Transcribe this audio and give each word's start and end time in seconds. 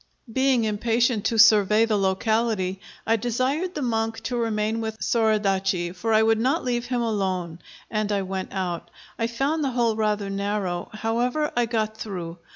Being 0.33 0.63
impatient 0.63 1.25
to 1.25 1.37
survey 1.37 1.85
the 1.85 1.95
locality, 1.95 2.81
I 3.05 3.17
desired 3.17 3.75
the 3.75 3.83
monk 3.83 4.19
to 4.23 4.35
remain 4.35 4.81
with 4.81 4.97
Soradaci, 4.99 5.91
for 5.95 6.11
I 6.11 6.23
would 6.23 6.39
not 6.39 6.63
leave 6.63 6.87
him 6.87 7.03
alone, 7.03 7.59
and 7.91 8.11
I 8.11 8.23
went 8.23 8.51
out. 8.51 8.89
I 9.19 9.27
found 9.27 9.63
the 9.63 9.69
hole 9.69 9.95
rather 9.95 10.31
narrow; 10.31 10.89
however, 10.91 11.51
I 11.55 11.67
got 11.67 11.97
through. 11.97 12.39